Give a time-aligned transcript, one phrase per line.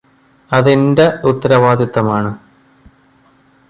[0.51, 0.99] അതെന്റ
[1.23, 2.31] ഉത്തരവാദിത്തമാണ്.